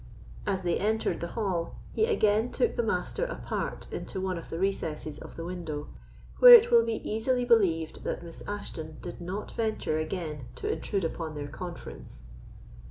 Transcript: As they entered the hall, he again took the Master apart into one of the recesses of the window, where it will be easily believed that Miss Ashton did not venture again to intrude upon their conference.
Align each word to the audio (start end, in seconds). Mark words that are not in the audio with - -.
As 0.47 0.63
they 0.63 0.79
entered 0.79 1.19
the 1.19 1.27
hall, 1.37 1.75
he 1.93 2.05
again 2.05 2.51
took 2.51 2.73
the 2.73 2.81
Master 2.81 3.23
apart 3.25 3.85
into 3.93 4.19
one 4.19 4.35
of 4.35 4.49
the 4.49 4.57
recesses 4.57 5.19
of 5.19 5.35
the 5.35 5.45
window, 5.45 5.89
where 6.39 6.55
it 6.55 6.71
will 6.71 6.83
be 6.83 7.07
easily 7.07 7.45
believed 7.45 8.03
that 8.03 8.23
Miss 8.23 8.41
Ashton 8.47 8.97
did 9.03 9.21
not 9.21 9.51
venture 9.51 9.99
again 9.99 10.45
to 10.55 10.67
intrude 10.67 11.03
upon 11.03 11.35
their 11.35 11.49
conference. 11.49 12.23